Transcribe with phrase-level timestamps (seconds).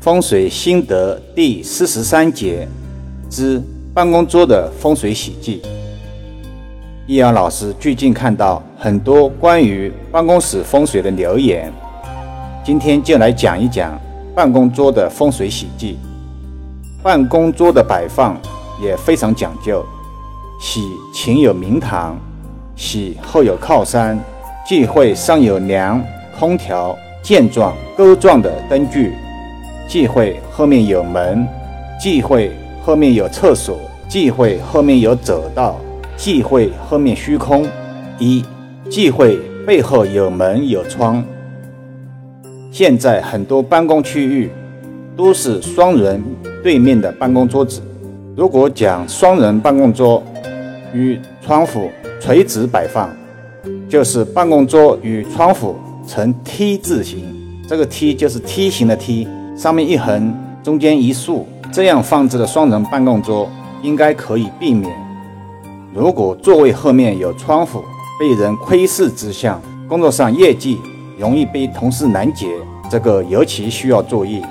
[0.00, 2.66] 风水心得第四十三节
[3.28, 5.60] 之办公桌的风水喜忌。
[7.06, 11.70] 易阳老师最近看到很多关于办公室风水的留言，
[12.64, 14.00] 今天就来讲一讲
[14.34, 15.98] 办公桌的风水喜忌。
[17.02, 18.40] 办公桌的摆放
[18.82, 19.84] 也非常讲究，
[20.58, 20.80] 喜
[21.12, 22.18] 前有明堂，
[22.74, 24.18] 喜后有靠山，
[24.66, 26.02] 忌讳上有梁、
[26.38, 29.12] 空调、箭状、钩状的灯具。
[29.90, 31.44] 忌讳后面有门，
[31.98, 33.76] 忌讳后面有厕所，
[34.08, 35.80] 忌讳后面有走道，
[36.16, 37.66] 忌讳后面虚空。
[38.20, 38.44] 一
[38.88, 39.36] 忌讳
[39.66, 41.24] 背后有门有窗。
[42.70, 44.48] 现在很多办公区域
[45.16, 46.22] 都是双人
[46.62, 47.82] 对面的办公桌子，
[48.36, 50.22] 如果讲双人办公桌
[50.94, 53.10] 与窗户垂直摆放，
[53.88, 55.74] 就是办公桌与窗户
[56.06, 57.24] 呈 T 字形，
[57.68, 59.26] 这个 T 就是梯形的梯。
[59.60, 63.46] 上面一横，中间一竖，这样放置的双人办公桌
[63.82, 64.90] 应该可以避免。
[65.92, 67.84] 如果座位后面有窗户，
[68.18, 70.78] 被人窥视之象，工作上业绩
[71.18, 72.46] 容易被同事拦截，
[72.90, 74.42] 这个尤其需要注意。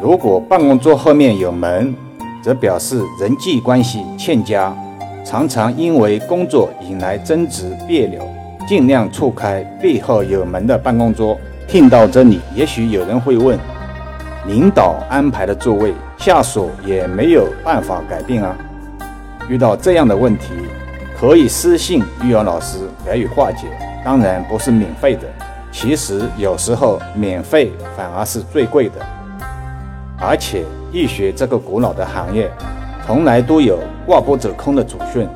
[0.00, 1.94] 如果办公桌后面有门，
[2.42, 4.74] 则表示人际关系欠佳，
[5.26, 8.26] 常常因为工作引来争执别扭，
[8.66, 11.36] 尽量错开背后有门的办公桌。
[11.68, 13.58] 听到这里，也许有人会问。
[14.46, 18.56] 领导安排的座位，下属也没有办法改变啊。
[19.48, 20.52] 遇到这样的问题，
[21.18, 23.66] 可以私信育儿老师给予化解，
[24.04, 25.22] 当然不是免费的。
[25.72, 28.94] 其实有时候免费反而是最贵的。
[30.18, 32.50] 而且易学这个古老的行业，
[33.04, 35.28] 从来都有挂不走空的祖训。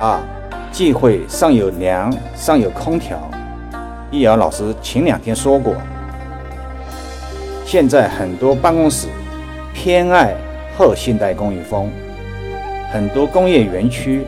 [0.00, 0.18] 二，
[0.70, 3.18] 忌讳上有梁，上有空调。
[4.12, 5.74] 易遥老师前两天说过。
[7.68, 9.08] 现在很多办公室
[9.74, 10.34] 偏爱
[10.74, 11.90] 后现代工艺风，
[12.90, 14.22] 很多工业园区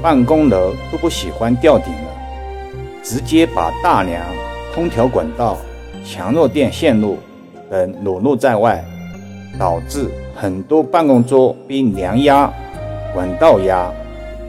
[0.00, 2.10] 办公楼都不喜欢吊顶了，
[3.02, 4.22] 直接把大梁、
[4.72, 5.58] 空调管道、
[6.06, 7.18] 强弱电线路
[7.68, 8.84] 等裸露在外，
[9.58, 10.06] 导致
[10.36, 12.48] 很多办公桌被梁压、
[13.12, 13.90] 管道压，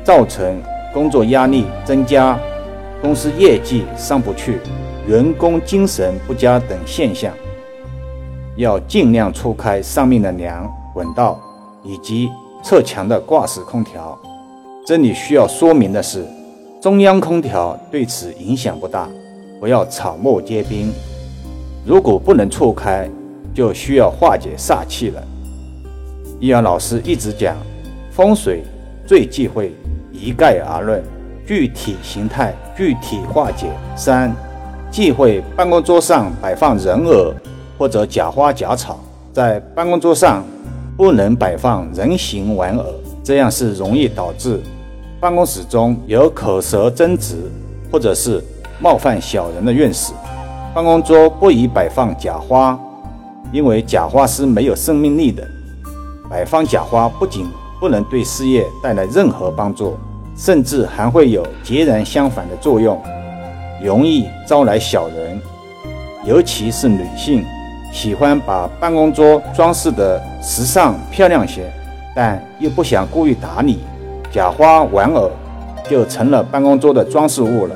[0.03, 0.61] 造成
[0.93, 2.37] 工作压力增加，
[3.01, 4.59] 公司业绩上不去，
[5.07, 7.33] 员工精神不佳等现象。
[8.57, 11.39] 要尽量错开上面的梁、管道
[11.83, 12.29] 以及
[12.63, 14.17] 侧墙的挂式空调。
[14.85, 16.25] 这里需要说明的是，
[16.81, 19.07] 中央空调对此影响不大，
[19.59, 20.91] 不要草木皆兵。
[21.85, 23.09] 如果不能错开，
[23.53, 25.23] 就需要化解煞气了。
[26.39, 27.55] 易阳老师一直讲，
[28.11, 28.63] 风水
[29.05, 29.73] 最忌讳
[30.11, 31.01] 一概而论，
[31.45, 33.67] 具体形态具体化解。
[33.95, 34.33] 三，
[34.91, 37.33] 忌讳办公桌上摆放人偶。
[37.81, 38.99] 或者假花假草，
[39.33, 40.43] 在办公桌上
[40.95, 42.85] 不能摆放人形玩偶，
[43.23, 44.61] 这样是容易导致
[45.19, 47.49] 办公室中有口舌争执，
[47.91, 48.39] 或者是
[48.79, 50.13] 冒犯小人的运势。
[50.75, 52.79] 办公桌不宜摆放假花，
[53.51, 55.43] 因为假花是没有生命力的。
[56.29, 57.47] 摆放假花不仅
[57.79, 59.97] 不能对事业带来任何帮助，
[60.37, 63.01] 甚至还会有截然相反的作用，
[63.83, 65.41] 容易招来小人，
[66.23, 67.43] 尤其是女性。
[67.91, 71.71] 喜欢把办公桌装饰的时尚漂亮些，
[72.15, 73.79] 但又不想故意打理，
[74.31, 75.29] 假花玩偶
[75.89, 77.75] 就成了办公桌的装饰物了。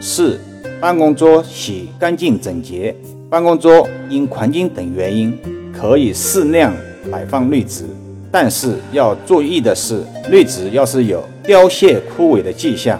[0.00, 0.40] 四、
[0.80, 2.94] 办公桌洗干净整洁。
[3.28, 5.38] 办公桌因环境等原因
[5.72, 6.72] 可以适量
[7.12, 7.84] 摆放绿植，
[8.30, 12.98] 但是要注意的是，绿植要是有凋谢枯萎的迹象，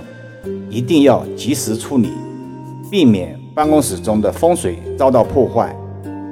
[0.69, 2.11] 一定要及时处理，
[2.91, 5.75] 避免办公室中的风水遭到破坏。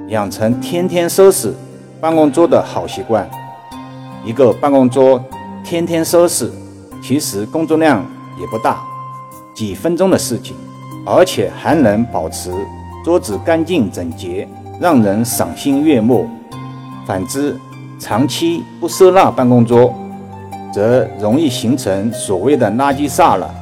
[0.09, 1.53] 养成天天收拾
[2.01, 3.29] 办公桌的好习惯。
[4.25, 5.23] 一个办公桌
[5.63, 6.51] 天天收拾，
[7.03, 8.05] 其实工作量
[8.41, 8.83] 也不大，
[9.55, 10.57] 几分钟的事情，
[11.05, 12.51] 而且还能保持
[13.05, 14.49] 桌子干净整洁，
[14.81, 16.27] 让人赏心悦目。
[17.07, 17.55] 反之，
[17.99, 19.95] 长期不收纳办公桌，
[20.73, 23.55] 则容易形成所谓的垃圾煞了。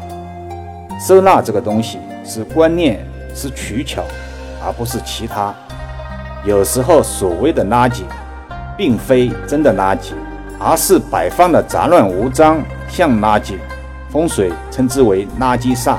[1.01, 3.05] 收纳这个东西是观念，
[3.35, 4.03] 是取巧，
[4.65, 5.53] 而不是其他。
[6.47, 8.03] 有时候所谓的垃圾，
[8.77, 10.13] 并非真的垃圾，
[10.61, 12.59] 而是摆放的杂乱无章，
[12.89, 13.55] 像垃圾。
[14.09, 15.97] 风水称之为垃圾煞。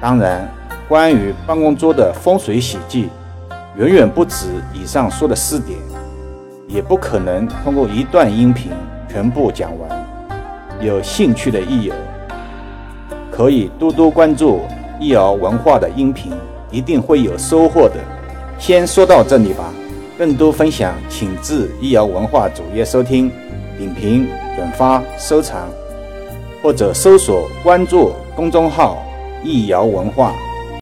[0.00, 0.46] 当然，
[0.88, 3.08] 关于办公桌的风水喜忌，
[3.76, 5.78] 远远不止以上说的四点，
[6.66, 8.72] 也不可能通过一段音频
[9.08, 9.88] 全部讲完。
[10.80, 11.94] 有兴趣的益友，
[13.30, 14.62] 可以多多关注
[14.98, 16.32] 益儿文化的音频，
[16.72, 17.94] 一定会有收获的。
[18.58, 19.72] 先说到这里吧。
[20.18, 23.30] 更多分享，请至易瑶文化主页收听、
[23.76, 24.26] 点评、
[24.56, 25.68] 转发、收藏，
[26.62, 29.04] 或者搜索关注公众号
[29.44, 30.32] “易瑶文化”。